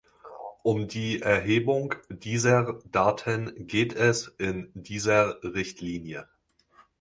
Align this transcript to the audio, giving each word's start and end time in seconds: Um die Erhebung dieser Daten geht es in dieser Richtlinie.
Um 0.63 0.87
die 0.87 1.21
Erhebung 1.21 1.93
dieser 2.09 2.79
Daten 2.91 3.53
geht 3.67 3.93
es 3.93 4.29
in 4.39 4.71
dieser 4.73 5.43
Richtlinie. 5.43 6.27